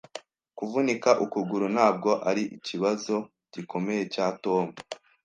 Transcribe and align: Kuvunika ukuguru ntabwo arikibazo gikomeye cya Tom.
Kuvunika 0.57 1.09
ukuguru 1.25 1.65
ntabwo 1.75 2.11
arikibazo 2.29 3.15
gikomeye 3.53 4.03
cya 4.13 4.27
Tom. 4.43 4.65